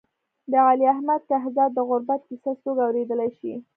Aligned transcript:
د 0.51 0.53
علي 0.67 0.85
احمد 0.93 1.21
کهزاد 1.29 1.71
د 1.73 1.79
غربت 1.89 2.21
کیسه 2.29 2.51
څوک 2.61 2.77
اورېدای 2.87 3.29
شي. 3.39 3.53